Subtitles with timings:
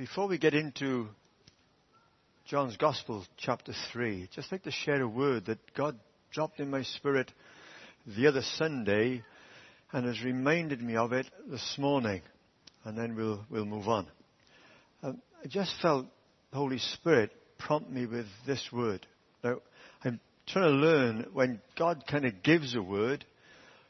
[0.00, 1.06] before we get into
[2.46, 5.94] John's Gospel, chapter 3, just like to share a word that God
[6.32, 7.30] dropped in my spirit
[8.06, 9.22] the other Sunday
[9.92, 12.22] and has reminded me of it this morning.
[12.86, 14.06] And then we'll, we'll move on.
[15.02, 16.06] Um, I just felt
[16.50, 19.06] the Holy Spirit prompt me with this word.
[19.44, 19.56] Now,
[20.02, 23.26] I'm trying to learn when God kind of gives a word,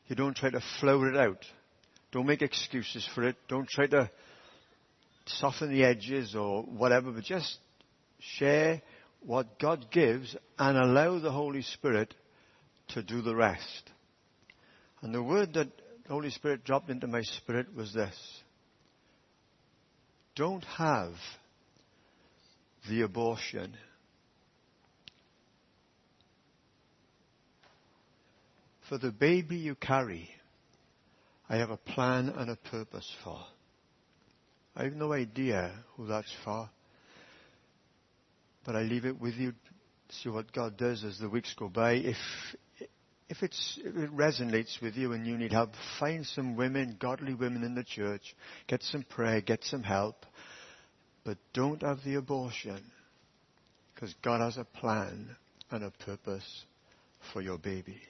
[0.09, 1.45] you don't try to float it out.
[2.11, 3.37] Don't make excuses for it.
[3.47, 4.11] Don't try to
[5.27, 7.58] soften the edges or whatever, but just
[8.18, 8.82] share
[9.21, 12.14] what God gives and allow the Holy Spirit
[12.89, 13.90] to do the rest.
[15.03, 15.68] And the word that
[16.04, 18.14] the Holy Spirit dropped into my spirit was this.
[20.36, 21.12] Don't have
[22.89, 23.76] the abortion.
[28.89, 30.29] For the baby you carry,
[31.48, 33.41] I have a plan and a purpose for.
[34.77, 36.69] I have no idea who that's for.
[38.65, 39.53] But I leave it with you.
[39.53, 41.93] to See what God does as the weeks go by.
[41.93, 42.17] If,
[43.29, 47.35] if, it's, if it resonates with you and you need help, find some women, godly
[47.35, 48.35] women in the church.
[48.67, 50.27] Get some prayer, get some help.
[51.25, 52.81] But don't have the abortion.
[53.95, 55.37] Because God has a plan
[55.71, 56.65] and a purpose
[57.33, 58.01] for your baby.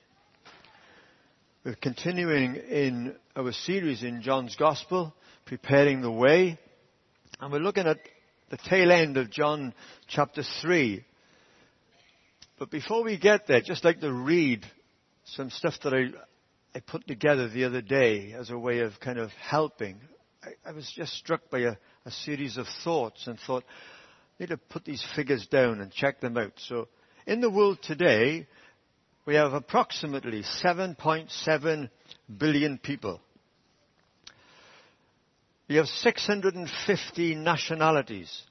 [1.64, 6.58] We're continuing in our series in John's Gospel, preparing the way.
[7.40, 7.98] And we're looking at
[8.50, 9.74] the tail end of John
[10.08, 11.04] chapter 3.
[12.58, 14.66] But before we get there, just like to read
[15.24, 16.08] some stuff that I,
[16.76, 20.00] I put together the other day as a way of kind of helping.
[20.42, 23.64] I, I was just struck by a, a series of thoughts and thought,
[24.38, 26.52] I need to put these figures down and check them out.
[26.56, 26.88] So
[27.26, 28.46] in the world today,
[29.26, 31.90] we have approximately 7.7
[32.38, 33.20] billion people.
[35.70, 38.42] We have 650 nationalities,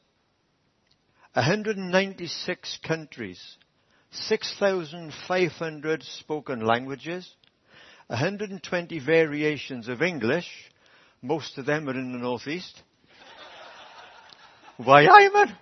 [1.33, 3.57] 196 countries,
[4.11, 7.29] 6,500 spoken languages,
[8.07, 10.47] 120 variations of English,
[11.21, 12.81] most of them are in the northeast.
[14.77, 15.57] Why, I'm a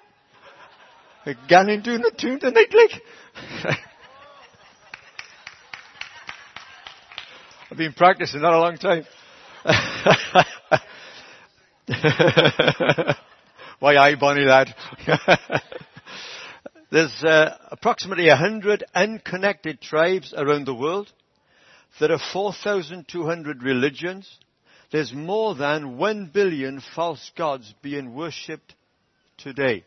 [1.49, 3.01] ganning doing the tune tonight, like.
[7.71, 9.05] I've been practicing that a long time.
[13.79, 14.75] Why I Bonnie lad.
[16.91, 21.11] There's uh, approximately 100 unconnected tribes around the world.
[21.99, 24.29] There are 4,200 religions.
[24.91, 28.75] There's more than 1 billion false gods being worshipped
[29.37, 29.85] today.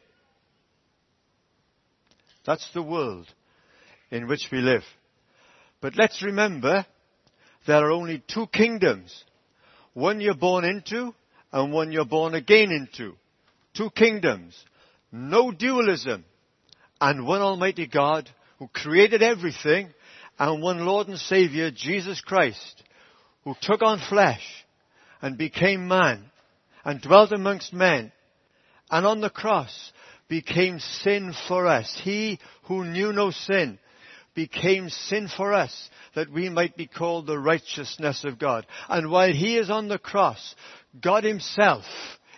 [2.47, 3.27] That's the world
[4.11, 4.85] in which we live.
[5.81, 6.87] But let's remember
[7.67, 9.25] there are only two kingdoms.
[9.93, 11.15] One you're born into
[11.53, 13.15] and one you're born again into.
[13.75, 14.57] Two kingdoms.
[15.13, 16.25] No dualism.
[17.01, 18.29] And one Almighty God
[18.59, 19.89] who created everything
[20.39, 22.83] and one Lord and Savior, Jesus Christ,
[23.45, 24.43] who took on flesh
[25.23, 26.25] and became man
[26.85, 28.13] and dwelt amongst men
[28.91, 29.93] and on the cross
[30.29, 32.01] became sin for us.
[32.03, 33.79] He who knew no sin
[34.35, 38.67] became sin for us that we might be called the righteousness of God.
[38.89, 40.55] And while he is on the cross,
[41.01, 41.85] God himself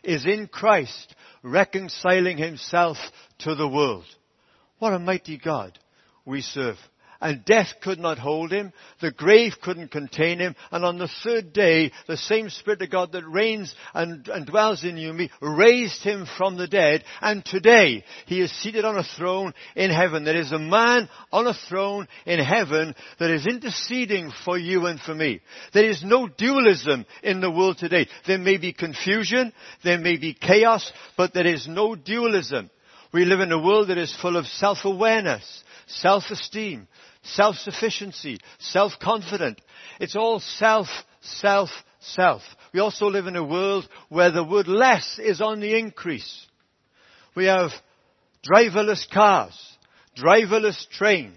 [0.03, 2.97] is in Christ reconciling himself
[3.41, 4.05] to the world.
[4.79, 5.79] What a mighty God
[6.25, 6.77] we serve
[7.23, 8.73] and death could not hold him.
[9.01, 10.57] The grave couldn't contain him.
[10.73, 14.83] And on the third day, the same Spirit of God that reigns and, and dwells
[14.83, 17.05] in you me raised him from the dead.
[17.21, 20.25] And today, he is seated on a throne in heaven.
[20.25, 24.99] There is a man on a throne in heaven that is interceding for you and
[25.01, 25.41] for me.
[25.73, 28.09] There is no dualism in the world today.
[28.27, 29.53] There may be confusion,
[29.85, 32.69] there may be chaos, but there is no dualism.
[33.13, 36.89] We live in a world that is full of self-awareness, self-esteem,
[37.23, 39.61] self-sufficiency, self-confident.
[40.01, 40.89] It's all self,
[41.21, 42.43] self, self.
[42.73, 46.47] We also live in a world where the word less is on the increase.
[47.35, 47.71] We have
[48.49, 49.55] driverless cars,
[50.17, 51.37] driverless trains.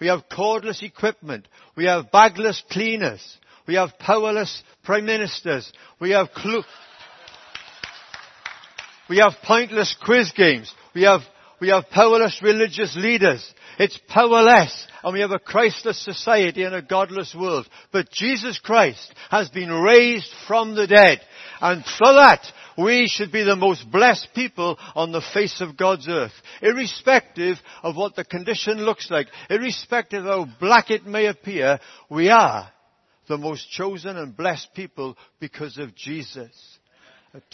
[0.00, 1.48] We have cordless equipment.
[1.76, 3.38] We have bagless cleaners.
[3.66, 5.72] We have powerless prime ministers.
[5.98, 6.62] We have clu-
[9.08, 10.72] we have pointless quiz games.
[10.94, 11.20] We have,
[11.60, 13.46] we have powerless religious leaders.
[13.78, 17.68] It's powerless and we have a Christless society and a godless world.
[17.92, 21.20] But Jesus Christ has been raised from the dead.
[21.60, 22.44] And for that,
[22.76, 26.32] we should be the most blessed people on the face of God's earth.
[26.60, 31.78] Irrespective of what the condition looks like, irrespective of how black it may appear,
[32.10, 32.70] we are
[33.28, 36.50] the most chosen and blessed people because of Jesus.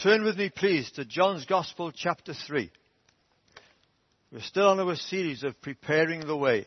[0.02, 2.70] Turn with me, please, to John's Gospel, chapter 3.
[4.32, 6.66] We're still on our series of preparing the way.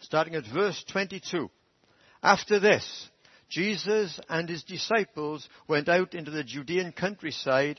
[0.00, 1.50] Starting at verse 22.
[2.22, 3.10] After this,
[3.50, 7.78] Jesus and his disciples went out into the Judean countryside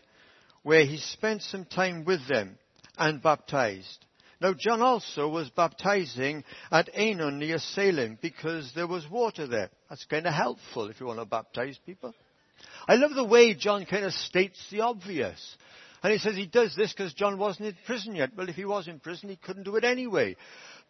[0.61, 2.59] where he spent some time with them
[2.99, 4.05] and baptized.
[4.39, 9.71] Now John also was baptizing at Aenon near Salim because there was water there.
[9.89, 12.13] That's kind of helpful if you want to baptize people.
[12.87, 15.57] I love the way John kind of states the obvious.
[16.07, 18.29] And he says he does this because John wasn't in prison yet.
[18.33, 20.37] Well, if he was in prison, he couldn't do it anyway.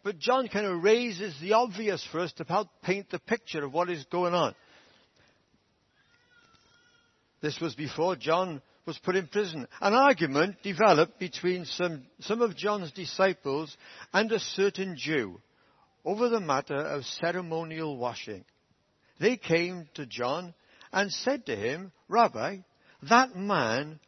[0.04, 3.72] But John kind of raises the obvious for us to help paint the picture of
[3.72, 4.54] what is going on.
[7.40, 9.66] This was before John was put in prison.
[9.80, 13.76] An argument developed between some, some of John's disciples
[14.12, 15.40] and a certain Jew
[16.04, 18.44] over the matter of ceremonial washing.
[19.18, 20.54] They came to John
[20.92, 22.58] and said to him, Rabbi,
[23.02, 23.98] that man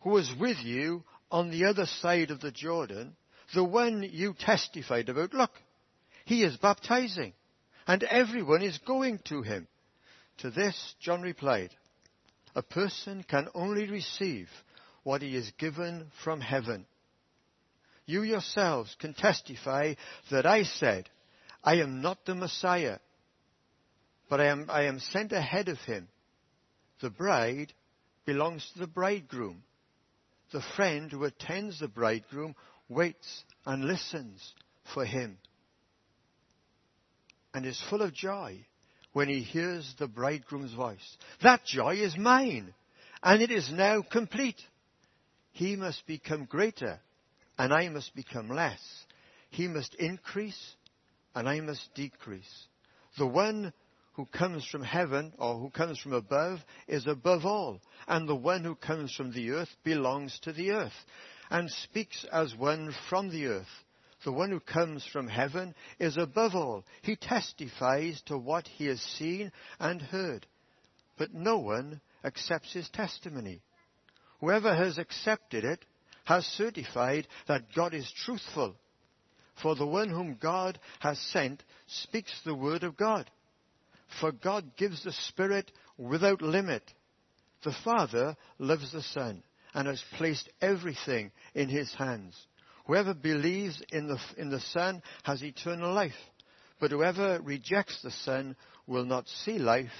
[0.00, 3.16] who was with you on the other side of the Jordan,
[3.54, 5.52] the one you testified about, look,
[6.24, 7.32] he is baptizing,
[7.86, 9.66] and everyone is going to him.
[10.38, 11.70] To this, John replied,
[12.54, 14.48] a person can only receive
[15.02, 16.86] what he is given from heaven.
[18.06, 19.94] You yourselves can testify
[20.30, 21.08] that I said,
[21.62, 22.98] I am not the Messiah,
[24.28, 26.08] but I am, I am sent ahead of him.
[27.00, 27.72] The bride
[28.24, 29.62] belongs to the bridegroom.
[30.52, 32.54] The friend who attends the bridegroom
[32.88, 34.54] waits and listens
[34.92, 35.38] for him
[37.54, 38.64] and is full of joy
[39.12, 41.16] when he hears the bridegroom's voice.
[41.42, 42.74] That joy is mine,
[43.22, 44.60] and it is now complete.
[45.52, 47.00] He must become greater,
[47.58, 48.80] and I must become less.
[49.50, 50.74] He must increase,
[51.34, 52.66] and I must decrease.
[53.18, 53.72] The one
[54.12, 56.58] who comes from heaven or who comes from above
[56.88, 61.04] is above all, and the one who comes from the earth belongs to the earth,
[61.50, 63.84] and speaks as one from the earth.
[64.24, 66.84] The one who comes from heaven is above all.
[67.02, 70.46] He testifies to what he has seen and heard.
[71.16, 73.62] But no one accepts his testimony.
[74.40, 75.84] Whoever has accepted it
[76.24, 78.76] has certified that God is truthful.
[79.62, 83.30] For the one whom God has sent speaks the word of God.
[84.18, 86.82] For God gives the Spirit without limit.
[87.62, 89.42] The Father loves the Son
[89.74, 92.34] and has placed everything in his hands.
[92.86, 96.12] Whoever believes in the, in the Son has eternal life.
[96.80, 99.90] But whoever rejects the Son will not see life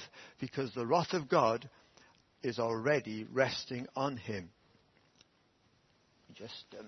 [0.40, 1.68] because the wrath of God
[2.42, 4.50] is already resting on him.
[6.34, 6.86] Just, um,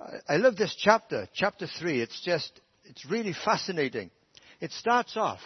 [0.00, 2.02] I, I love this chapter, chapter 3.
[2.02, 4.10] It's just, it's really fascinating.
[4.60, 5.40] It starts off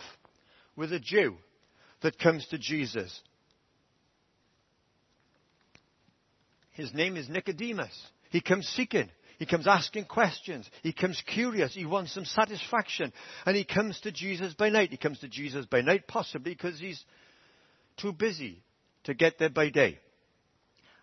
[0.76, 1.36] with a Jew
[2.02, 3.20] that comes to Jesus.
[6.72, 7.96] His name is Nicodemus.
[8.30, 9.10] He comes seeking.
[9.38, 10.68] He comes asking questions.
[10.82, 11.74] He comes curious.
[11.74, 13.12] He wants some satisfaction.
[13.46, 14.90] And he comes to Jesus by night.
[14.90, 17.04] He comes to Jesus by night possibly because he's
[17.96, 18.62] too busy
[19.04, 19.98] to get there by day.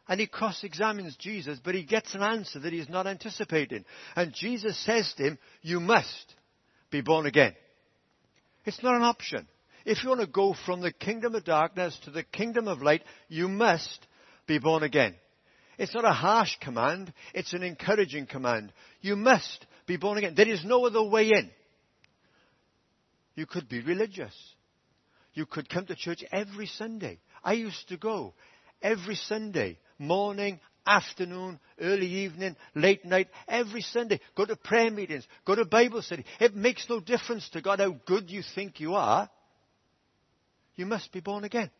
[0.07, 3.85] And he cross examines Jesus, but he gets an answer that he's not anticipating.
[4.15, 6.35] And Jesus says to him, You must
[6.91, 7.55] be born again.
[8.65, 9.47] It's not an option.
[9.83, 13.03] If you want to go from the kingdom of darkness to the kingdom of light,
[13.29, 14.07] you must
[14.47, 15.15] be born again.
[15.77, 18.71] It's not a harsh command, it's an encouraging command.
[19.01, 20.33] You must be born again.
[20.35, 21.51] There is no other way in.
[23.35, 24.33] You could be religious.
[25.33, 27.19] You could come to church every Sunday.
[27.43, 28.33] I used to go
[28.81, 34.19] every Sunday, morning, afternoon, early evening, late night, every Sunday.
[34.35, 36.25] Go to prayer meetings, go to Bible study.
[36.39, 39.29] It makes no difference to God how good you think you are.
[40.75, 41.71] You must be born again.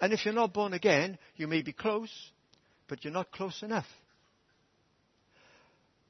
[0.00, 2.10] And if you're not born again, you may be close,
[2.88, 3.86] but you're not close enough.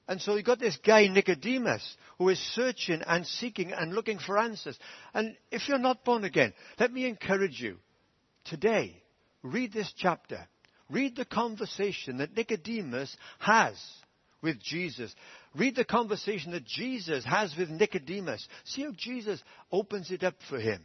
[0.09, 4.38] And so you've got this guy, Nicodemus, who is searching and seeking and looking for
[4.38, 4.78] answers.
[5.14, 7.76] And if you're not born again, let me encourage you
[8.45, 9.01] today,
[9.42, 10.46] read this chapter.
[10.90, 13.75] Read the conversation that Nicodemus has
[14.42, 15.14] with Jesus.
[15.54, 18.46] Read the conversation that Jesus has with Nicodemus.
[18.64, 20.82] See how Jesus opens it up for him.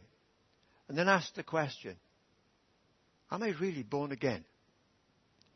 [0.88, 1.96] And then ask the question
[3.30, 4.44] Am I really born again?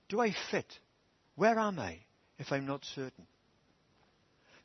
[0.08, 0.66] Do I fit?
[1.36, 2.00] Where am I
[2.38, 3.26] if I'm not certain?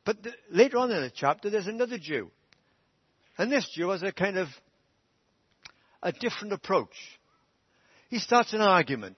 [0.04, 2.32] But the, later on in the chapter, there's another Jew.
[3.38, 4.48] And this Jew has a kind of
[6.02, 6.96] a different approach.
[8.10, 9.18] He starts an argument.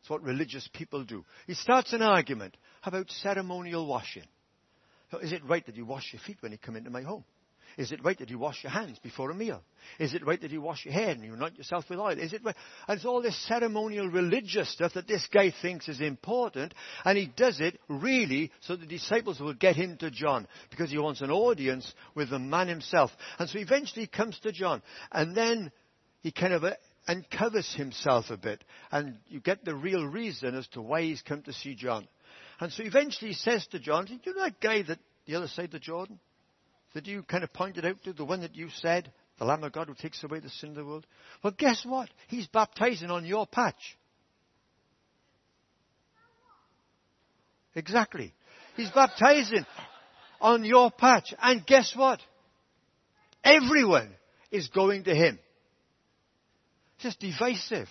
[0.00, 1.24] It's what religious people do.
[1.46, 4.24] He starts an argument about ceremonial washing.
[5.22, 7.24] Is it right that you wash your feet when you come into my home?
[7.76, 9.62] Is it right that you wash your hands before a meal?
[9.98, 12.18] Is it right that you wash your hair and you anoint yourself with oil?
[12.18, 12.56] Is it right?
[12.88, 16.74] And it's all this ceremonial religious stuff that this guy thinks is important,
[17.04, 20.98] and he does it really so the disciples will get him to John because he
[20.98, 23.10] wants an audience with the man himself.
[23.38, 25.70] And so eventually he comes to John, and then
[26.22, 26.64] he kind of
[27.06, 31.22] uh, uncovers himself a bit, and you get the real reason as to why he's
[31.22, 32.06] come to see John.
[32.60, 35.72] And so eventually he says to John, you know that guy that the other side
[35.74, 36.18] of Jordan?
[36.94, 39.72] That you kind of pointed out to, the one that you said, the Lamb of
[39.72, 41.06] God who takes away the sin of the world?
[41.42, 42.10] Well, guess what?
[42.28, 43.96] He's baptizing on your patch.
[47.74, 48.34] Exactly.
[48.76, 49.64] He's baptizing
[50.40, 51.32] on your patch.
[51.40, 52.20] And guess what?
[53.44, 54.10] Everyone
[54.50, 55.38] is going to him.
[57.00, 57.88] It's just divisive.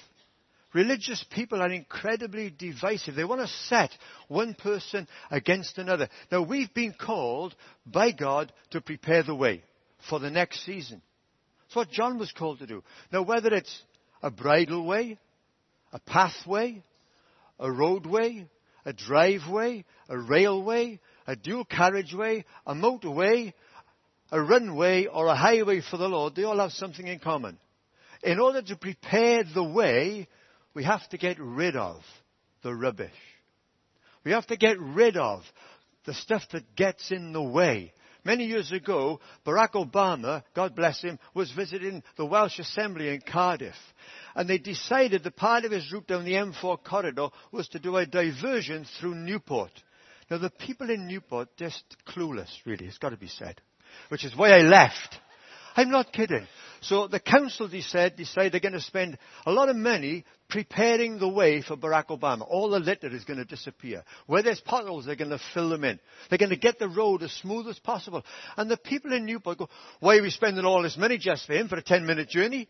[0.72, 3.16] Religious people are incredibly divisive.
[3.16, 3.90] They want to set
[4.28, 6.10] one person against another.
[6.32, 7.56] Now, we've been called
[7.88, 9.64] by God to prepare the way
[10.08, 11.02] for the next season.
[11.64, 12.84] That's what John was called to do.
[13.12, 13.82] Now, whether it's
[14.22, 15.18] a bridle way,
[15.92, 16.84] a pathway,
[17.60, 18.46] a roadway,
[18.86, 23.54] a driveway, a railway, a dual carriageway, a motorway,
[24.32, 27.58] a runway, or a highway for the Lord, they all have something in common.
[28.24, 30.28] In order to prepare the way,
[30.74, 32.02] we have to get rid of
[32.64, 33.12] the rubbish.
[34.24, 35.44] We have to get rid of
[36.06, 37.94] the stuff that gets in the way.
[38.26, 43.76] Many years ago, Barack Obama, God bless him, was visiting the Welsh Assembly in Cardiff.
[44.36, 47.96] And they decided that part of his route down the M4 corridor was to do
[47.96, 49.72] a diversion through Newport.
[50.30, 53.62] Now the people in Newport, just clueless, really, it's got to be said.
[54.10, 55.16] Which is why I left.
[55.76, 56.46] I'm not kidding.
[56.82, 61.28] So the council decided, decided they're going to spend a lot of money preparing the
[61.28, 62.46] way for Barack Obama.
[62.48, 64.04] All the litter is going to disappear.
[64.26, 66.00] Where there's potholes, they're going to fill them in.
[66.30, 68.24] They're going to get the road as smooth as possible.
[68.58, 69.70] And the people in Newport go,
[70.00, 72.68] why are we spending all this money just for him for a 10 minute journey?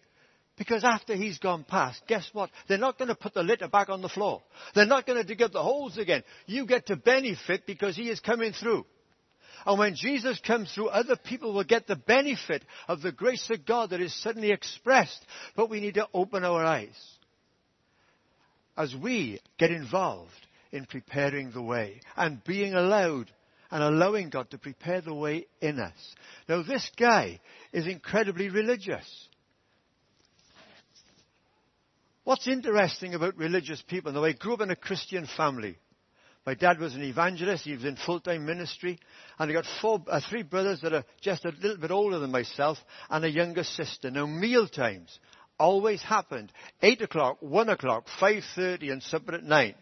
[0.58, 2.50] Because after he's gone past, guess what?
[2.68, 4.44] They're not going to put the litter back on the floor.
[4.76, 6.24] They're not going to dig up the holes again.
[6.48, 8.86] You get to benefit because he is coming through.
[9.66, 13.66] And when Jesus comes through, other people will get the benefit of the grace of
[13.66, 15.26] God that is suddenly expressed.
[15.56, 16.96] But we need to open our eyes
[18.78, 20.32] as we get involved
[20.72, 23.32] in preparing the way and being allowed
[23.72, 26.16] and allowing God to prepare the way in us.
[26.48, 27.40] Now, this guy
[27.72, 29.28] is incredibly religious.
[32.24, 34.12] What's interesting about religious people?
[34.12, 35.78] Now, I grew up in a Christian family.
[36.46, 37.66] My dad was an evangelist.
[37.66, 39.00] He was in full-time ministry.
[39.38, 42.32] And I got four, uh, three brothers that are just a little bit older than
[42.32, 42.78] myself
[43.10, 44.10] and a younger sister.
[44.10, 45.20] Now, meal times
[45.60, 46.52] always happened.
[46.82, 49.76] 8 o'clock, 1 o'clock, 5.30 and supper at 9.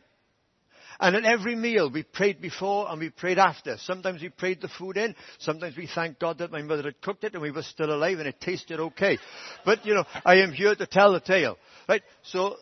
[1.00, 3.78] And at every meal we prayed before and we prayed after.
[3.78, 5.16] Sometimes we prayed the food in.
[5.38, 8.18] Sometimes we thanked God that my mother had cooked it and we were still alive
[8.18, 9.20] and it tasted okay.
[9.64, 11.58] But you know, I am here to tell the tale.
[11.88, 12.02] Right?
[12.24, 12.56] So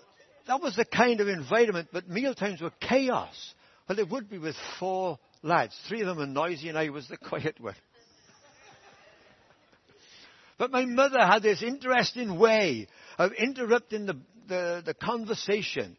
[0.48, 3.55] that was the kind of environment, but meal times were chaos.
[3.88, 5.78] Well, it would be with four lads.
[5.88, 7.76] Three of them were noisy and I was the quiet one.
[10.58, 12.88] But my mother had this interesting way
[13.18, 15.98] of interrupting the, the, the conversation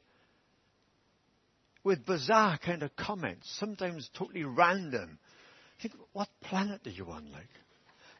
[1.84, 5.18] with bizarre kind of comments, sometimes totally random.
[5.78, 7.48] You think, what planet are you on, like?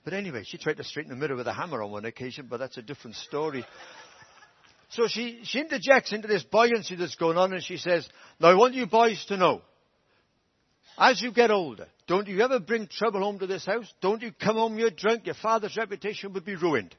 [0.04, 2.58] But anyway, she tried to straighten the mirror with a hammer on one occasion, but
[2.58, 3.64] that's a different story.
[4.90, 8.08] So she, she interjects into this buoyancy that's going on and she says,
[8.40, 9.62] now I want you boys to know,
[10.98, 13.92] as you get older, don't you ever bring trouble home to this house?
[14.00, 16.94] Don't you come home you're drunk, your father's reputation would be ruined.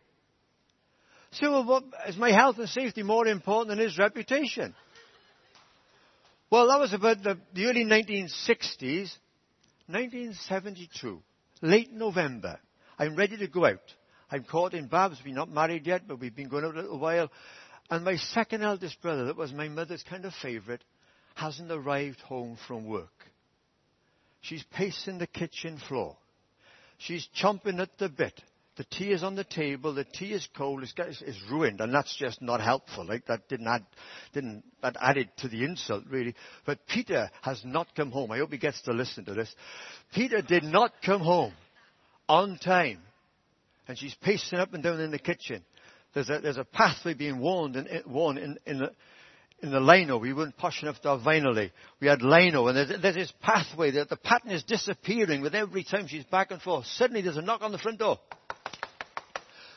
[1.32, 4.76] So well, what, is my health and safety more important than his reputation?
[6.50, 9.12] Well, that was about the, the early 1960s,
[9.88, 11.22] 1972,
[11.62, 12.60] late November.
[12.98, 13.82] I'm ready to go out.
[14.32, 15.20] I'm caught in Babs.
[15.26, 17.30] We're not married yet, but we've been going out a little while.
[17.90, 20.84] And my second eldest brother, that was my mother's kind of favorite,
[21.36, 23.26] hasn't arrived home from work.
[24.42, 26.18] She's pacing the kitchen floor.
[26.98, 28.42] She's chomping at the bit.
[28.78, 29.94] The tea is on the table.
[29.94, 30.84] The tea is cold.
[30.84, 33.06] It's, it's ruined, and that's just not helpful.
[33.06, 33.86] Like that didn't add,
[34.34, 36.36] didn't that added to the insult really.
[36.66, 38.32] But Peter has not come home.
[38.32, 39.54] I hope he gets to listen to this.
[40.14, 41.54] Peter did not come home
[42.30, 43.00] on time,
[43.88, 45.64] and she's pacing up and down in the kitchen.
[46.18, 48.92] There's a, there's a pathway being worn in, worn in, in, the,
[49.62, 50.18] in the lino.
[50.18, 51.24] We weren't posh enough to have.
[52.02, 55.84] We had lino, and there's, there's this pathway that the pattern is disappearing with every
[55.84, 56.88] time she's back and forth.
[56.88, 58.18] Suddenly there's a knock on the front door.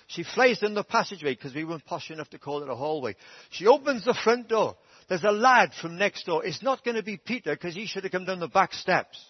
[0.06, 3.16] She flies down the passageway because we weren't posh enough to call it a hallway.
[3.50, 4.76] She opens the front door.
[5.10, 6.42] There's a lad from next door.
[6.42, 9.22] It's not going to be Peter because he should have come down the back steps.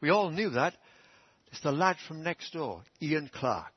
[0.00, 0.74] We all knew that.
[1.50, 3.72] It's the lad from next door, Ian Clark.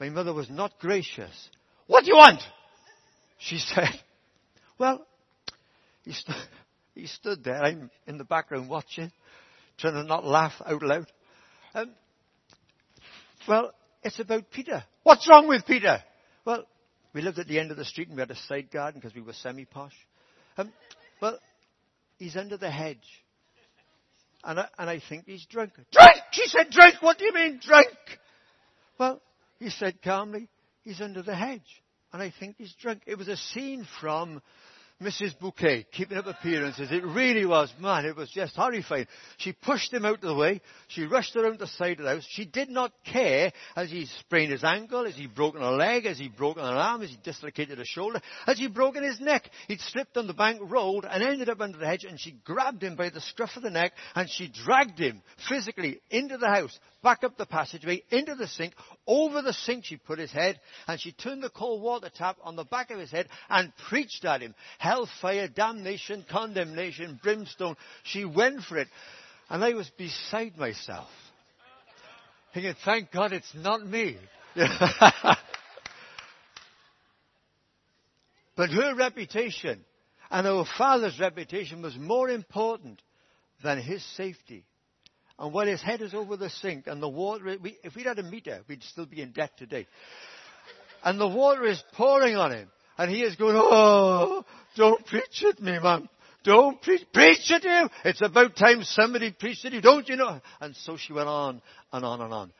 [0.00, 1.48] My mother was not gracious.
[1.86, 2.42] What do you want?
[3.38, 3.88] She said,
[4.78, 5.06] well,
[6.04, 6.36] he, st-
[6.94, 7.62] he stood there.
[7.62, 9.10] I'm in the background watching,
[9.78, 11.06] trying to not laugh out loud.
[11.74, 11.90] Um,
[13.46, 14.84] well, it's about Peter.
[15.02, 16.02] What's wrong with Peter?
[16.44, 16.64] Well,
[17.12, 19.14] we lived at the end of the street and we had a side garden because
[19.14, 19.94] we were semi-posh.
[20.58, 20.72] Um,
[21.20, 21.38] well,
[22.18, 22.98] he's under the hedge.
[24.44, 25.72] And I, and I think he's drunk.
[25.74, 26.22] Drink!
[26.30, 26.96] She said drink!
[27.00, 27.88] What do you mean drink?
[28.98, 29.20] Well,
[29.58, 30.48] he said calmly,
[30.86, 31.82] he's under the hedge.
[32.12, 33.02] And I think he's drunk.
[33.06, 34.40] It was a scene from
[35.02, 35.38] Mrs.
[35.38, 36.90] Bouquet, keeping up appearances.
[36.90, 39.06] It really was, man, it was just horrifying.
[39.36, 40.62] She pushed him out of the way.
[40.88, 42.26] She rushed around the side of the house.
[42.30, 46.18] She did not care as he sprained his ankle, as he broken a leg, as
[46.18, 49.50] he broken an arm, as he dislocated a shoulder, as he broken his neck.
[49.68, 52.82] He'd slipped on the bank rolled, and ended up under the hedge and she grabbed
[52.82, 56.78] him by the scruff of the neck and she dragged him physically into the house,
[57.06, 58.74] back up the passageway, into the sink.
[59.06, 60.58] Over the sink she put his head
[60.88, 64.24] and she turned the cold water tap on the back of his head and preached
[64.24, 64.56] at him.
[64.78, 67.76] Hellfire, damnation, condemnation, brimstone.
[68.02, 68.88] She went for it.
[69.48, 71.06] And I was beside myself.
[72.52, 74.16] Thinking, thank God it's not me.
[74.56, 75.38] but
[78.70, 79.84] her reputation
[80.28, 83.00] and our father's reputation was more important
[83.62, 84.64] than his safety.
[85.38, 88.18] And while his head is over the sink and the water, we, if we'd had
[88.18, 89.86] a meter, we'd still be in debt today.
[91.04, 92.70] And the water is pouring on him.
[92.98, 94.44] And he is going, oh,
[94.76, 96.08] don't preach at me, mum.
[96.42, 97.88] Don't preach, preach at you.
[98.04, 100.40] It's about time somebody preached at you, don't you know?
[100.60, 101.60] And so she went on
[101.92, 102.52] and on and on.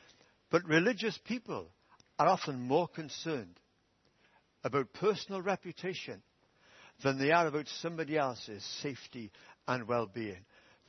[0.50, 1.68] But religious people
[2.18, 3.58] are often more concerned
[4.64, 6.20] about personal reputation
[7.02, 9.30] than they are about somebody else's safety
[9.68, 10.44] and well-being.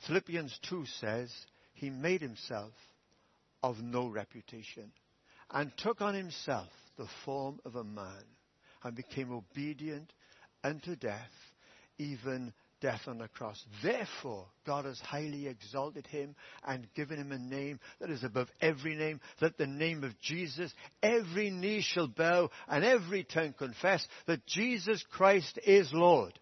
[0.06, 1.32] Philippians 2 says,
[1.78, 2.72] he made himself
[3.62, 4.90] of no reputation
[5.50, 8.24] and took on himself the form of a man
[8.82, 10.12] and became obedient
[10.64, 11.30] unto death,
[11.98, 13.64] even death on the cross.
[13.82, 16.34] Therefore, God has highly exalted him
[16.66, 20.72] and given him a name that is above every name, that the name of Jesus,
[21.00, 26.38] every knee shall bow and every tongue confess that Jesus Christ is Lord.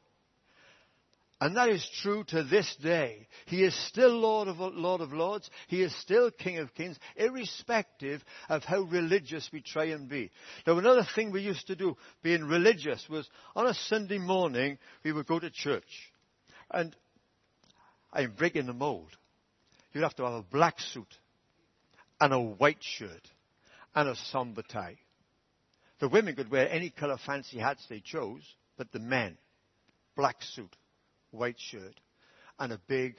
[1.39, 3.29] And that is true to this day.
[3.45, 5.51] He is still Lord of, Lord of Lords.
[5.69, 10.31] He is still King of Kings, irrespective of how religious we try and be.
[10.67, 15.13] Now, another thing we used to do, being religious, was on a Sunday morning, we
[15.13, 16.11] would go to church.
[16.71, 16.97] And
[18.15, 19.11] I'm breaking the mold.
[19.93, 21.15] You'd have to have a black suit
[22.19, 23.29] and a white shirt
[23.95, 24.97] and a somber tie.
[26.01, 28.43] The women could wear any color fancy hats they chose,
[28.79, 29.37] but the men,
[30.17, 30.75] black suit
[31.31, 31.95] white shirt
[32.59, 33.17] and a big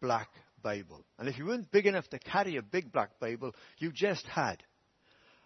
[0.00, 0.28] black
[0.62, 1.04] Bible.
[1.18, 4.62] And if you weren't big enough to carry a big black Bible, you just had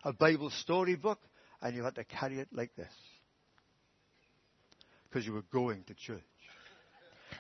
[0.05, 1.20] a Bible storybook
[1.62, 2.92] and you had to carry it like this.
[5.09, 6.20] Because you were going to church.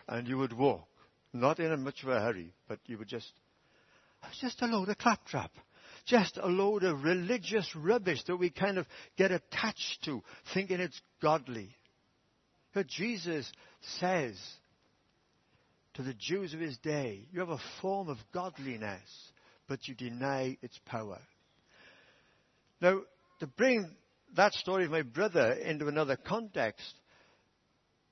[0.08, 0.88] And you would walk,
[1.32, 3.30] not in a much of a hurry, but you would just,
[4.22, 5.50] it was just a load of claptrap.
[6.06, 11.00] Just a load of religious rubbish that we kind of get attached to, thinking it's
[11.22, 11.74] godly.
[12.74, 13.50] But Jesus
[13.98, 14.36] says
[15.94, 19.32] to the Jews of his day, you have a form of godliness,
[19.68, 21.20] but you deny its power.
[22.80, 23.00] Now,
[23.40, 23.88] to bring
[24.36, 26.94] that story of my brother into another context,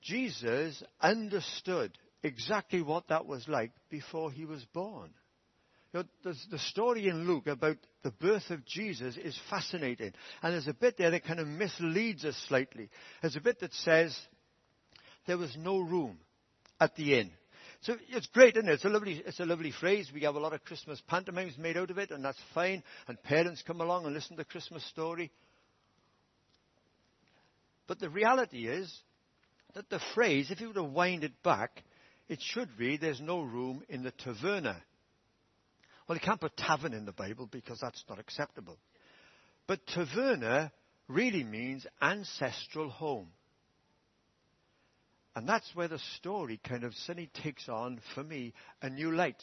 [0.01, 5.11] Jesus understood exactly what that was like before he was born.
[5.93, 10.13] You know, the story in Luke about the birth of Jesus is fascinating.
[10.41, 12.89] And there's a bit there that kind of misleads us slightly.
[13.21, 14.17] There's a bit that says
[15.27, 16.17] there was no room
[16.79, 17.31] at the inn.
[17.83, 18.73] So it's great, isn't it?
[18.73, 20.09] It's a lovely, it's a lovely phrase.
[20.13, 22.81] We have a lot of Christmas pantomimes made out of it, and that's fine.
[23.07, 25.31] And parents come along and listen to the Christmas story.
[27.85, 28.93] But the reality is
[29.75, 31.83] that the phrase, if you were to wind it back,
[32.29, 34.77] it should read, there's no room in the taverna.
[36.07, 38.77] Well, you can't put tavern in the Bible because that's not acceptable.
[39.67, 40.71] But taverna
[41.09, 43.27] really means ancestral home.
[45.35, 49.41] And that's where the story kind of suddenly takes on, for me, a new light.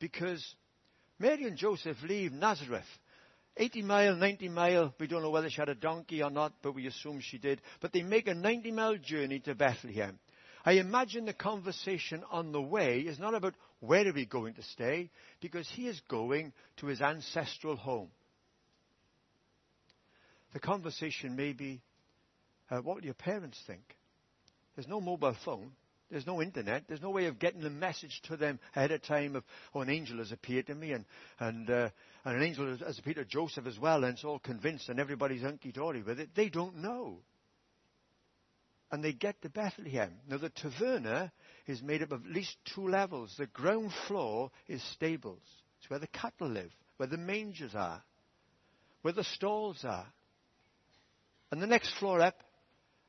[0.00, 0.44] Because
[1.18, 2.84] Mary and Joseph leave Nazareth.
[3.56, 6.74] 80 mile, 90 mile, we don't know whether she had a donkey or not, but
[6.74, 7.60] we assume she did.
[7.80, 10.18] But they make a 90 mile journey to Bethlehem.
[10.64, 14.62] I imagine the conversation on the way is not about where are we going to
[14.62, 18.10] stay, because he is going to his ancestral home.
[20.52, 21.80] The conversation may be,
[22.70, 23.97] uh, what will your parents think?
[24.78, 25.72] There's no mobile phone.
[26.08, 26.84] There's no internet.
[26.86, 29.42] There's no way of getting the message to them ahead of time of,
[29.74, 31.04] oh, an angel has appeared to me and,
[31.40, 31.88] and, uh,
[32.24, 35.42] and an angel has appeared to Joseph as well and it's all convinced and everybody's
[35.42, 36.30] hunky-dory with it.
[36.36, 37.18] They don't know.
[38.92, 40.12] And they get to Bethlehem.
[40.28, 41.32] Now the taverna
[41.66, 43.34] is made up of at least two levels.
[43.36, 45.42] The ground floor is stables.
[45.80, 48.00] It's where the cattle live, where the mangers are,
[49.02, 50.06] where the stalls are.
[51.50, 52.44] And the next floor up,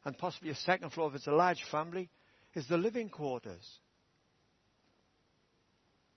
[0.06, 2.10] and possibly a second floor if it's a large family,
[2.56, 3.80] is the living quarters.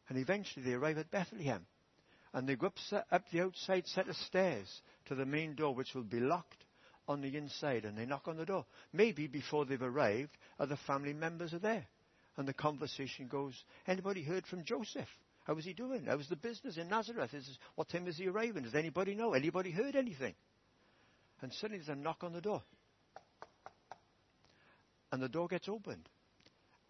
[0.08, 1.66] And eventually they arrive at Bethlehem.
[2.34, 2.76] And they go up,
[3.10, 6.64] up the outside set of stairs to the main door, which will be locked
[7.06, 7.84] on the inside.
[7.84, 8.64] And they knock on the door.
[8.92, 11.86] Maybe before they've arrived, other family members are there.
[12.36, 15.08] And the conversation goes, Anybody heard from Joseph?
[15.44, 16.06] How was he doing?
[16.06, 17.34] How was the business in Nazareth?
[17.34, 18.62] Is, what time is he arriving?
[18.62, 19.34] Does anybody know?
[19.34, 20.34] Anybody heard anything?
[21.42, 22.62] And suddenly there's a knock on the door.
[25.12, 26.08] And the door gets opened.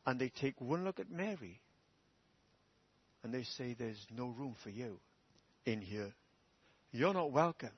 [0.07, 1.61] And they take one look at Mary.
[3.23, 4.99] And they say, There's no room for you
[5.67, 6.13] in here.
[6.93, 7.73] You're not welcome.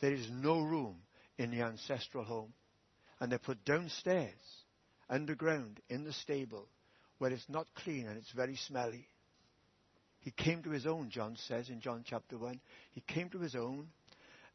[0.00, 0.96] There is no room
[1.38, 2.52] in the ancestral home.
[3.20, 4.32] And they're put downstairs,
[5.08, 6.68] underground, in the stable,
[7.18, 9.06] where it's not clean and it's very smelly.
[10.20, 12.60] He came to his own, John says in John chapter 1.
[12.92, 13.88] He came to his own,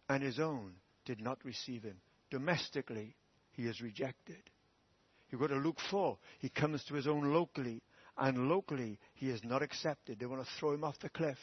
[0.10, 0.74] and his own
[1.06, 1.98] did not receive him.
[2.30, 3.16] Domestically,
[3.52, 4.50] he is rejected.
[5.38, 6.18] You go to Luke 4.
[6.40, 7.84] He comes to his own locally,
[8.18, 10.18] and locally he is not accepted.
[10.18, 11.38] They want to throw him off the cliff.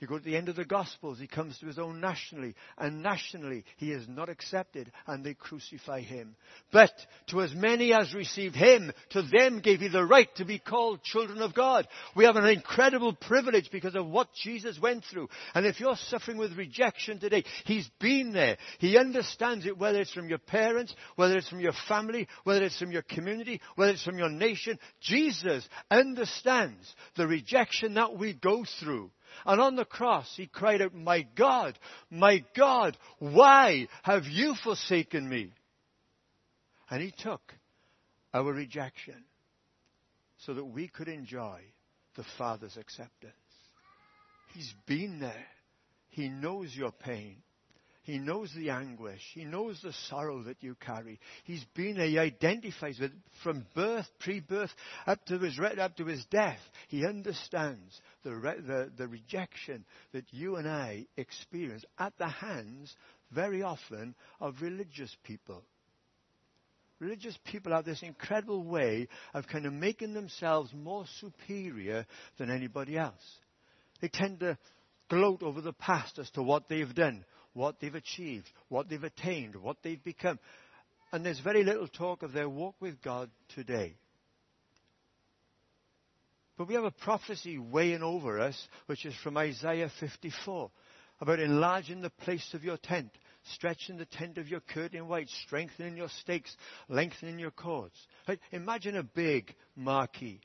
[0.00, 3.02] You go to the end of the Gospels, he comes to his own nationally, and
[3.02, 6.34] nationally he is not accepted, and they crucify him.
[6.72, 6.90] But
[7.28, 11.04] to as many as received him, to them gave he the right to be called
[11.04, 11.86] children of God.
[12.16, 15.28] We have an incredible privilege because of what Jesus went through.
[15.54, 18.56] And if you're suffering with rejection today, he's been there.
[18.80, 22.78] He understands it, whether it's from your parents, whether it's from your family, whether it's
[22.80, 24.78] from your community, whether it's from your nation.
[25.00, 29.12] Jesus understands the rejection that we go through.
[29.44, 31.78] And on the cross, he cried out, My God,
[32.10, 35.52] my God, why have you forsaken me?
[36.90, 37.54] And he took
[38.32, 39.24] our rejection
[40.38, 41.60] so that we could enjoy
[42.16, 43.34] the Father's acceptance.
[44.52, 45.46] He's been there.
[46.10, 47.38] He knows your pain.
[48.04, 49.22] He knows the anguish.
[49.32, 51.18] He knows the sorrow that you carry.
[51.44, 52.06] He's been there.
[52.06, 53.12] He identifies with
[53.42, 54.70] from birth, pre-birth,
[55.06, 56.58] up to his up to his death.
[56.88, 62.94] He understands the, the, the rejection that you and I experience at the hands,
[63.32, 65.62] very often, of religious people.
[66.98, 72.04] Religious people have this incredible way of kind of making themselves more superior
[72.36, 73.38] than anybody else.
[74.02, 74.58] They tend to
[75.08, 79.56] gloat over the past as to what they've done what they've achieved, what they've attained,
[79.56, 80.38] what they've become.
[81.12, 83.96] And there's very little talk of their walk with God today.
[86.56, 90.70] But we have a prophecy weighing over us, which is from Isaiah 54,
[91.20, 93.10] about enlarging the place of your tent,
[93.54, 96.56] stretching the tent of your curtain wide, strengthening your stakes,
[96.88, 97.96] lengthening your cords.
[98.52, 100.40] Imagine a big marquee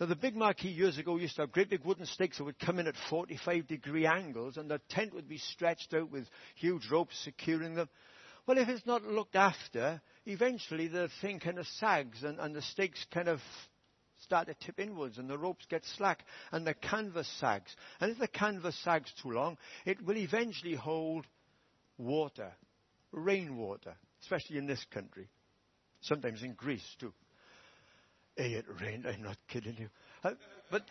[0.00, 2.58] now, the big marquee years ago used to have great big wooden stakes that would
[2.58, 6.26] come in at 45 degree angles, and the tent would be stretched out with
[6.56, 7.88] huge ropes securing them.
[8.44, 12.62] Well, if it's not looked after, eventually the thing kind of sags, and, and the
[12.62, 13.38] stakes kind of
[14.18, 17.74] start to tip inwards, and the ropes get slack, and the canvas sags.
[18.00, 21.24] And if the canvas sags too long, it will eventually hold
[21.98, 22.52] water,
[23.12, 25.28] rainwater, especially in this country,
[26.00, 27.14] sometimes in Greece too.
[28.36, 29.06] It rained.
[29.06, 29.88] I'm not kidding you.
[30.22, 30.32] Uh,
[30.70, 30.82] but,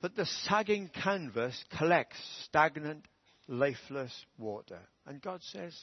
[0.00, 3.06] but the sagging canvas collects stagnant,
[3.48, 4.80] lifeless water.
[5.06, 5.74] And God says,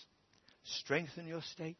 [0.63, 1.77] strengthen your stake,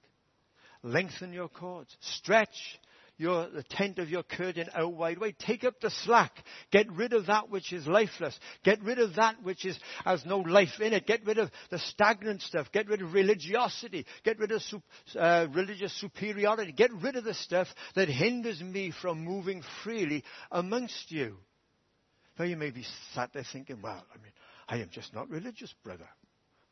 [0.83, 2.79] lengthen your cords, stretch
[3.21, 5.33] your, the tent of your curtain out wide way.
[5.37, 6.31] Take up the slack.
[6.71, 8.37] Get rid of that which is lifeless.
[8.63, 11.05] Get rid of that which is, has no life in it.
[11.05, 12.71] Get rid of the stagnant stuff.
[12.71, 14.05] Get rid of religiosity.
[14.25, 14.61] Get rid of
[15.15, 16.71] uh, religious superiority.
[16.71, 21.37] Get rid of the stuff that hinders me from moving freely amongst you.
[22.39, 24.31] Now you may be sat there thinking, well, I mean,
[24.67, 26.07] I am just not religious, brother.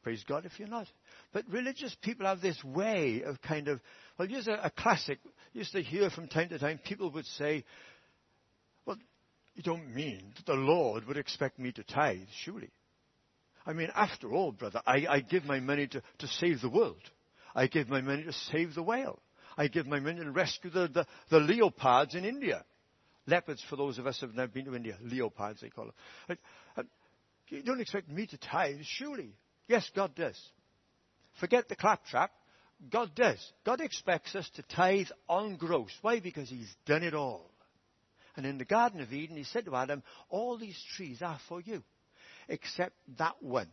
[0.01, 0.88] Praise God if you're not.
[1.33, 3.81] But religious people have this way of kind of,
[4.17, 5.19] well, here's a, a classic.
[5.53, 7.63] Used to hear from time to time people would say,
[8.85, 8.97] well,
[9.55, 12.69] you don't mean that the Lord would expect me to tithe, surely.
[13.65, 17.01] I mean, after all, brother, I, I give my money to, to save the world.
[17.53, 19.19] I give my money to save the whale.
[19.57, 22.63] I give my money to rescue the, the, the leopards in India.
[23.27, 24.97] Leopards, for those of us who have never been to India.
[25.03, 25.93] Leopards, they call them.
[26.29, 26.83] Uh, uh,
[27.49, 29.33] you don't expect me to tithe, surely.
[29.67, 30.39] Yes, God does.
[31.39, 32.31] Forget the claptrap.
[32.91, 33.39] God does.
[33.65, 35.91] God expects us to tithe on gross.
[36.01, 36.19] Why?
[36.19, 37.49] Because He's done it all.
[38.35, 41.59] And in the Garden of Eden, He said to Adam, All these trees are for
[41.59, 41.83] you,
[42.47, 43.67] except that one.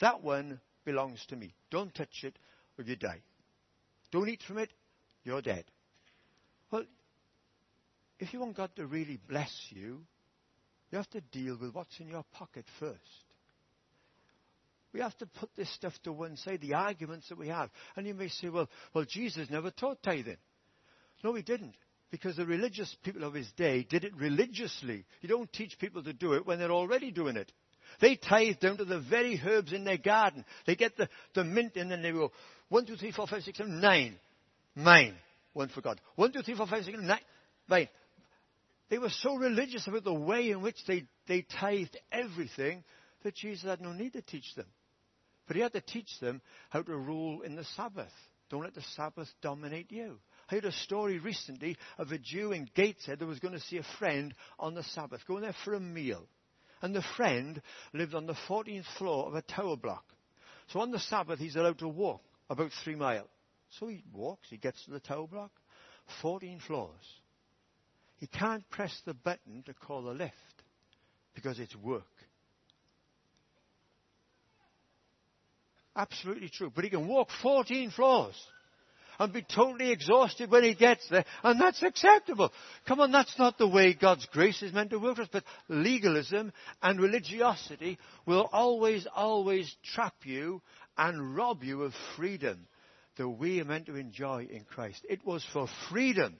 [0.00, 1.52] That one belongs to me.
[1.70, 2.38] Don't touch it
[2.78, 3.20] or you die.
[4.12, 4.70] Don't eat from it,
[5.24, 5.64] you're dead.
[6.70, 6.84] Well,
[8.18, 10.00] if you want God to really bless you,
[10.90, 13.27] you have to deal with what's in your pocket first.
[14.92, 17.70] We have to put this stuff to one side, the arguments that we have.
[17.96, 20.38] And you may say, well, well, Jesus never taught tithing.
[21.22, 21.74] No, he didn't.
[22.10, 25.04] Because the religious people of his day did it religiously.
[25.20, 27.52] You don't teach people to do it when they're already doing it.
[28.00, 30.44] They tithe down to the very herbs in their garden.
[30.66, 32.32] They get the, the mint and then they go,
[32.70, 34.18] one, two, three, four, five, six, seven, nine.
[34.74, 35.16] Mine.
[35.52, 36.00] One for God.
[36.16, 37.20] One, two, three, four, five, six, seven, nine.
[37.66, 37.88] Mine.
[38.88, 42.84] They were so religious about the way in which they, they tithed everything
[43.22, 44.66] that Jesus had no need to teach them.
[45.48, 48.12] But he had to teach them how to rule in the Sabbath.
[48.50, 50.18] Don't let the Sabbath dominate you.
[50.48, 53.78] I heard a story recently of a Jew in Gateshead that was going to see
[53.78, 56.26] a friend on the Sabbath, going there for a meal.
[56.80, 57.60] And the friend
[57.92, 60.04] lived on the 14th floor of a tower block.
[60.68, 63.28] So on the Sabbath, he's allowed to walk about three miles.
[63.78, 65.50] So he walks, he gets to the tower block,
[66.22, 66.92] 14 floors.
[68.18, 70.34] He can't press the button to call the lift
[71.34, 72.04] because it's work.
[75.98, 76.72] Absolutely true.
[76.74, 78.34] But he can walk 14 floors
[79.18, 82.52] and be totally exhausted when he gets there, and that's acceptable.
[82.86, 85.42] Come on, that's not the way God's grace is meant to work for us, but
[85.68, 90.62] legalism and religiosity will always, always trap you
[90.96, 92.68] and rob you of freedom
[93.16, 95.04] that we are meant to enjoy in Christ.
[95.10, 96.38] It was for freedom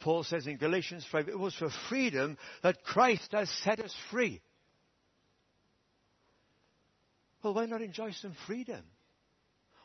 [0.00, 4.40] Paul says in Galatians 5, it was for freedom that Christ has set us free.
[7.42, 8.82] Well, why not enjoy some freedom?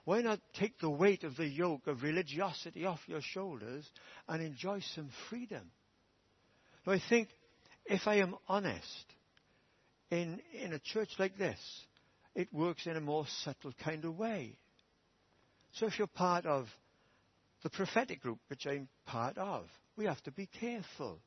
[0.04, 3.88] Why not take the weight of the yoke of religiosity off your shoulders
[4.28, 5.72] and enjoy some freedom?
[6.86, 7.30] Now, I think
[7.86, 9.06] if I am honest,
[10.10, 11.60] in, in a church like this,
[12.36, 14.58] it works in a more subtle kind of way.
[15.74, 16.68] So if you're part of
[17.64, 21.20] the prophetic group, which I'm part of, we have to be careful.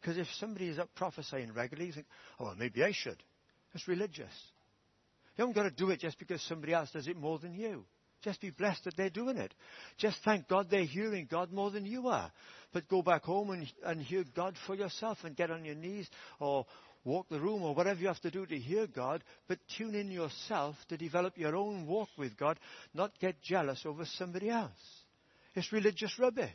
[0.00, 2.06] Because if somebody is up prophesying regularly, you think,
[2.40, 3.22] oh, well, maybe I should.
[3.72, 4.32] That's religious.
[5.36, 7.84] You haven't got to do it just because somebody else does it more than you.
[8.22, 9.52] Just be blessed that they're doing it.
[9.98, 12.30] Just thank God they're hearing God more than you are.
[12.72, 16.08] But go back home and, and hear God for yourself and get on your knees
[16.38, 16.66] or
[17.04, 19.24] walk the room or whatever you have to do to hear God.
[19.48, 22.58] But tune in yourself to develop your own walk with God,
[22.94, 24.70] not get jealous over somebody else.
[25.54, 26.50] It's religious rubbish.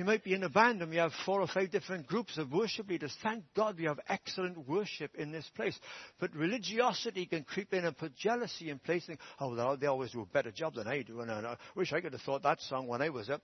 [0.00, 2.50] You might be in a band and we have four or five different groups of
[2.50, 3.14] worship leaders.
[3.22, 5.78] Thank God we have excellent worship in this place.
[6.18, 9.06] But religiosity can creep in and put jealousy in place.
[9.08, 11.20] And, oh, they always do a better job than I do.
[11.20, 13.42] And I wish I could have thought that song when I was up.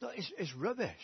[0.00, 0.94] No, it's, it's rubbish.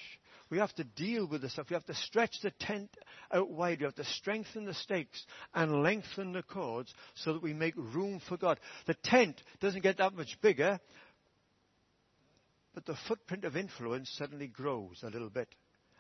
[0.51, 1.67] We have to deal with this stuff.
[1.69, 2.97] We have to stretch the tent
[3.33, 3.81] out wide.
[3.81, 8.21] We have to strengthen the stakes and lengthen the cords so that we make room
[8.29, 8.61] for God.
[8.87, 10.79] The tent doesn't get that much bigger
[12.85, 15.49] but the footprint of influence suddenly grows a little bit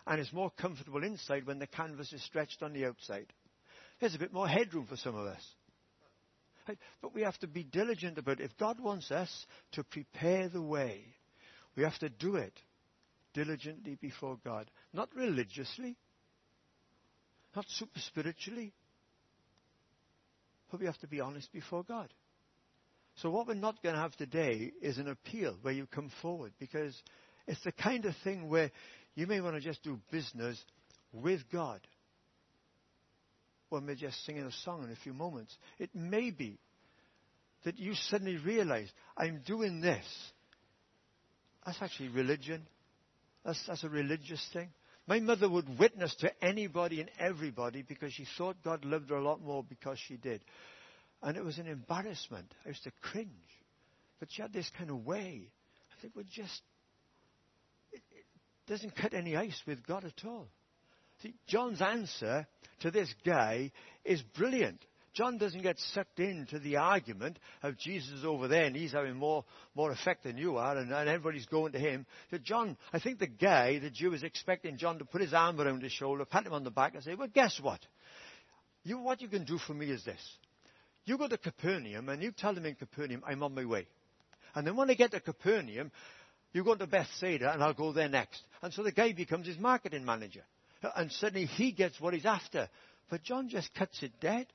[0.06, 3.26] and is more comfortable inside when the canvas is stretched on the outside.
[4.00, 5.44] There's a bit more headroom for some of us.
[6.66, 6.78] Right?
[7.00, 8.44] But we have to be diligent about it.
[8.44, 11.04] If God wants us to prepare the way,
[11.76, 12.54] we have to do it
[13.34, 14.70] diligently before God.
[14.92, 15.96] Not religiously,
[17.54, 18.72] not super spiritually,
[20.70, 22.12] but we have to be honest before God.
[23.16, 26.52] So what we're not going to have today is an appeal where you come forward
[26.58, 26.94] because
[27.46, 28.70] it's the kind of thing where
[29.14, 30.58] you may want to just do business
[31.12, 31.80] with God.
[33.68, 35.56] When we're just singing a song in a few moments.
[35.78, 36.58] It may be
[37.64, 40.04] that you suddenly realize, I'm doing this.
[41.64, 42.66] That's actually religion.
[43.44, 44.68] That's, that's a religious thing.
[45.06, 49.22] My mother would witness to anybody and everybody because she thought God loved her a
[49.22, 50.40] lot more because she did.
[51.22, 52.52] And it was an embarrassment.
[52.64, 53.28] I used to cringe.
[54.18, 55.48] But she had this kind of way.
[55.96, 56.60] I think would just,
[57.92, 58.24] it, it
[58.66, 60.48] doesn't cut any ice with God at all.
[61.22, 62.46] See, John's answer
[62.80, 63.70] to this guy
[64.04, 64.84] is brilliant.
[65.14, 69.44] John doesn't get sucked into the argument of Jesus over there and he's having more,
[69.74, 72.06] more effect than you are and, and everybody's going to him.
[72.30, 75.60] So John, I think the guy, the Jew, is expecting John to put his arm
[75.60, 77.80] around his shoulder, pat him on the back and say, well, guess what?
[78.84, 80.20] You, what you can do for me is this.
[81.04, 83.86] You go to Capernaum and you tell them in Capernaum, I'm on my way.
[84.54, 85.90] And then when I get to Capernaum,
[86.52, 88.42] you go to Bethsaida and I'll go there next.
[88.62, 90.42] And so the guy becomes his marketing manager.
[90.96, 92.68] And suddenly he gets what he's after.
[93.10, 94.46] But John just cuts it dead.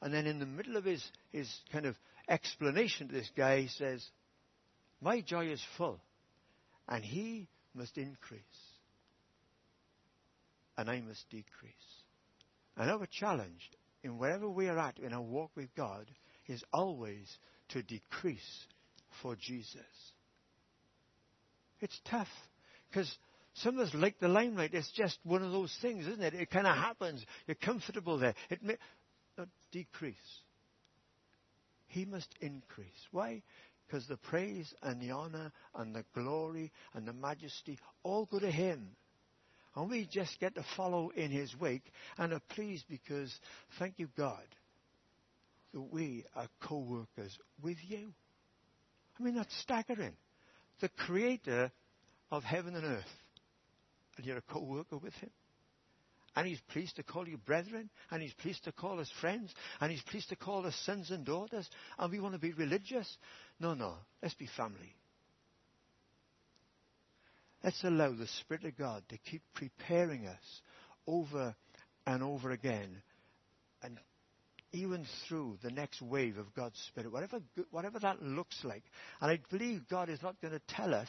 [0.00, 1.96] And then in the middle of his, his kind of
[2.28, 4.06] explanation to this guy, he says,
[5.00, 6.00] My joy is full,
[6.88, 8.40] and he must increase,
[10.76, 11.72] and I must decrease.
[12.76, 13.70] And our challenge
[14.06, 16.06] in wherever we are at in our walk with God
[16.46, 17.26] is always
[17.70, 18.66] to decrease
[19.20, 19.80] for Jesus.
[21.80, 22.28] It's tough
[22.88, 23.12] because
[23.54, 24.74] some of us like the limelight.
[24.74, 26.34] It's just one of those things, isn't it?
[26.34, 27.24] It kind of happens.
[27.46, 28.34] You're comfortable there.
[28.48, 28.76] It may
[29.36, 30.16] not decrease.
[31.88, 32.86] He must increase.
[33.10, 33.42] Why?
[33.86, 38.50] Because the praise and the honor and the glory and the majesty all go to
[38.50, 38.88] Him.
[39.76, 41.84] And we just get to follow in His wake
[42.16, 43.32] and are pleased because,
[43.78, 44.42] thank you, God,
[45.74, 48.14] that we are co workers with you.
[49.20, 50.14] I mean, that's staggering.
[50.80, 51.70] The Creator
[52.30, 53.04] of heaven and earth,
[54.16, 55.30] and you're a co worker with Him.
[56.34, 59.90] And He's pleased to call you brethren, and He's pleased to call us friends, and
[59.90, 63.14] He's pleased to call us sons and daughters, and we want to be religious.
[63.60, 64.94] No, no, let's be family.
[67.66, 70.60] Let's allow the Spirit of God to keep preparing us
[71.04, 71.56] over
[72.06, 73.02] and over again,
[73.82, 73.98] and
[74.72, 77.40] even through the next wave of God's Spirit, whatever,
[77.72, 78.84] whatever that looks like.
[79.20, 81.08] And I believe God is not going to tell us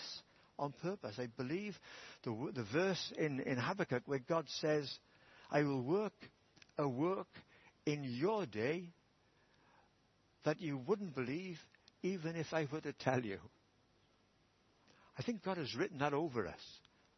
[0.58, 1.14] on purpose.
[1.20, 1.78] I believe
[2.24, 4.92] the, the verse in, in Habakkuk where God says,
[5.52, 6.16] I will work
[6.80, 7.28] a work
[7.86, 8.90] in your day
[10.44, 11.60] that you wouldn't believe
[12.02, 13.38] even if I were to tell you.
[15.18, 16.62] I think God has written that over us,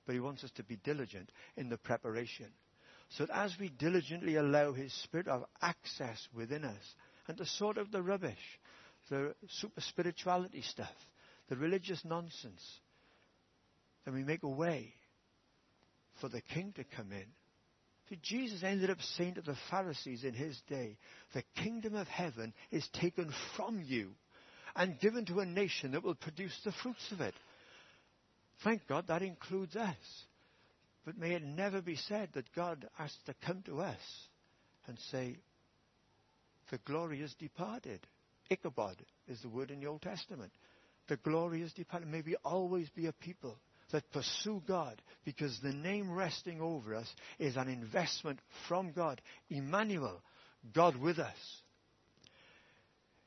[0.06, 2.48] but He wants us to be diligent in the preparation.
[3.10, 6.96] So that as we diligently allow His Spirit of access within us
[7.28, 8.60] and to sort out the rubbish,
[9.10, 10.94] the super spirituality stuff,
[11.50, 12.64] the religious nonsense,
[14.06, 14.94] then we make a way
[16.22, 17.26] for the King to come in.
[18.10, 20.98] See, Jesus ended up saying to the Pharisees in his day,
[21.34, 24.12] the kingdom of heaven is taken from you
[24.76, 27.36] and given to a nation that will produce the fruits of it.
[28.64, 29.96] Thank God that includes us.
[31.06, 34.28] But may it never be said that God has to come to us
[34.88, 35.38] and say,
[36.70, 38.06] the glory is departed.
[38.50, 40.52] Ichabod is the word in the Old Testament.
[41.08, 42.10] The glory is departed.
[42.10, 43.58] May we always be a people
[43.92, 47.08] that pursue God because the name resting over us
[47.40, 49.22] is an investment from God.
[49.50, 50.22] Emmanuel,
[50.74, 51.38] God with us.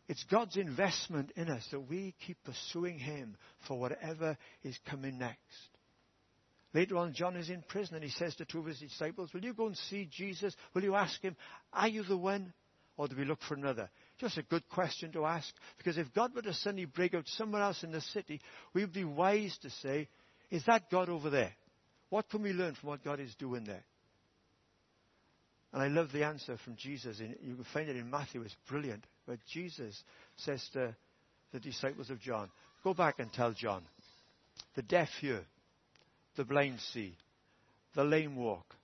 [0.09, 3.37] It's God's investment in us that we keep pursuing Him
[3.67, 5.39] for whatever is coming next.
[6.75, 9.45] Later on, John is in prison and he says to two of his disciples, Will
[9.45, 10.57] you go and see Jesus?
[10.75, 11.37] Will you ask him,
[11.73, 12.55] Are you the one?
[12.97, 13.91] Or do we look for another?
[14.19, 15.53] Just a good question to ask.
[15.77, 18.41] Because if God were to suddenly break out somewhere else in the city,
[18.75, 20.09] we would be wise to say,
[20.51, 21.53] Is that God over there?
[22.09, 23.85] What can we learn from what God is doing there?
[25.73, 27.19] And I love the answer from Jesus.
[27.19, 28.43] You can find it in Matthew.
[28.43, 29.05] It's brilliant.
[29.27, 30.03] But Jesus
[30.37, 30.95] says to
[31.53, 32.51] the disciples of John,
[32.85, 33.83] Go back and tell John,
[34.75, 35.45] the deaf hear,
[36.37, 37.17] the blind see,
[37.95, 38.75] the lame walk,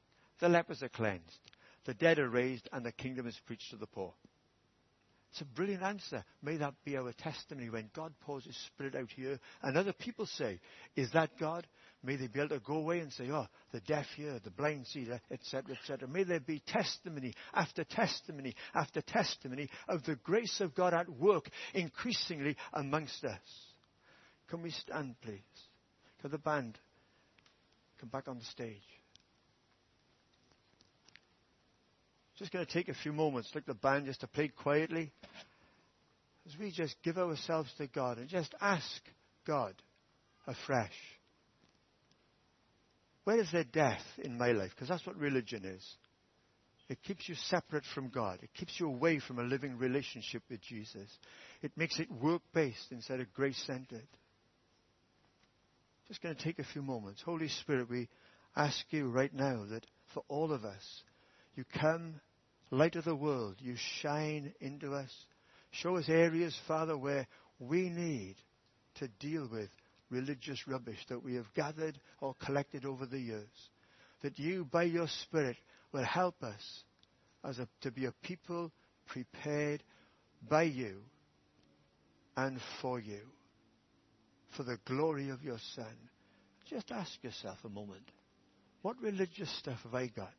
[0.41, 1.25] the lepers are cleansed,
[1.85, 4.15] the dead are raised, and the kingdom is preached to the poor.
[5.33, 6.25] It's a brilliant answer.
[6.43, 10.27] May that be our testimony when God pours His Spirit out here and other people
[10.27, 10.59] say,
[10.97, 11.67] Is that God?
[12.03, 14.87] May they be able to go away and say, Oh, the deaf hear, the blind
[14.87, 16.09] see, etc., etc.
[16.09, 21.51] May there be testimony after testimony after testimony of the grace of God at work
[21.75, 23.41] increasingly amongst us.
[24.49, 25.41] Can we stand, please?
[26.21, 26.79] Can the band
[28.01, 28.83] come back on the stage?
[32.39, 35.11] Just going to take a few moments, like the band, just to play quietly.
[36.47, 39.03] As we just give ourselves to God and just ask
[39.45, 39.75] God
[40.47, 40.93] afresh.
[43.29, 44.71] Where is there death in my life?
[44.75, 45.87] Because that's what religion is.
[46.89, 48.39] It keeps you separate from God.
[48.43, 51.11] It keeps you away from a living relationship with Jesus.
[51.61, 54.09] It makes it work based instead of grace centered.
[56.07, 57.21] Just going to take a few moments.
[57.21, 58.09] Holy Spirit, we
[58.57, 61.03] ask you right now that for all of us,
[61.55, 62.23] you come
[62.71, 65.13] light of the world, you shine into us.
[65.71, 67.27] Show us areas, Father, where
[67.59, 68.37] we need
[69.01, 69.69] to deal with
[70.11, 73.71] religious rubbish that we have gathered or collected over the years.
[74.23, 75.57] That you, by your Spirit,
[75.93, 76.85] will help us
[77.45, 78.73] as a, to be a people
[79.07, 79.83] prepared
[80.49, 81.03] by you
[82.37, 83.21] and for you,
[84.57, 85.95] for the glory of your Son.
[86.69, 88.03] Just ask yourself a moment
[88.83, 90.33] what religious stuff have I got?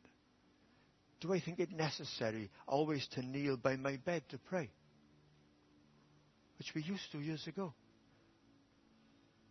[1.20, 4.70] Do I think it necessary always to kneel by my bed to pray?
[6.58, 7.74] Which we used to years ago.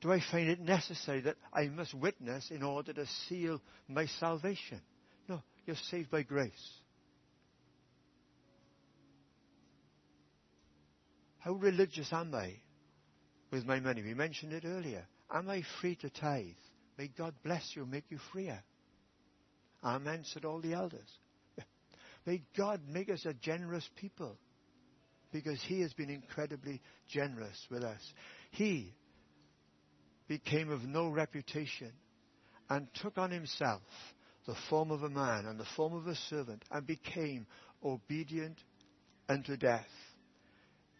[0.01, 4.81] Do I find it necessary that I must witness in order to seal my salvation?
[5.27, 6.51] No, you're saved by grace.
[11.39, 12.55] How religious am I
[13.51, 14.01] with my money?
[14.01, 15.05] We mentioned it earlier.
[15.31, 16.55] Am I free to tithe?
[16.97, 18.61] May God bless you, make you freer.
[19.83, 21.09] Amen, said all the elders.
[22.25, 24.37] May God make us a generous people
[25.31, 28.01] because He has been incredibly generous with us.
[28.51, 28.93] He
[30.29, 31.91] became of no reputation
[32.69, 33.81] and took on Himself
[34.45, 37.45] the form of a man and the form of a servant and became
[37.83, 38.57] obedient
[39.27, 39.89] unto death,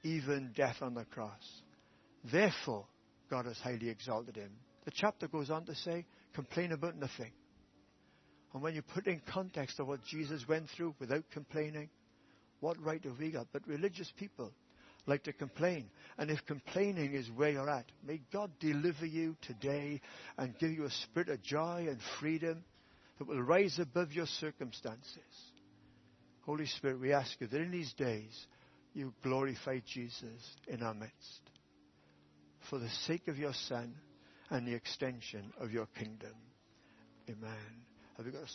[0.04, 1.62] even death on the cross.
[2.32, 2.86] Therefore,
[3.30, 4.52] God has highly exalted him.
[4.86, 7.32] The chapter goes on to say, complain about nothing.
[8.54, 11.90] And when you put in context of what Jesus went through without complaining,
[12.60, 13.48] what right have we got?
[13.54, 14.52] But religious people
[15.10, 15.90] like to complain.
[16.18, 20.02] And if complaining is where you're at, may God deliver you today
[20.38, 22.64] and give you a spirit of joy and freedom
[23.18, 25.20] that will rise above your circumstances.
[26.46, 28.48] Holy Spirit, we ask you that in these days
[28.94, 31.42] you glorify Jesus in our midst
[32.70, 33.94] for the sake of your Son
[34.50, 36.34] and the extension of your kingdom.
[37.30, 37.84] Amen.
[38.18, 38.48] Have you got a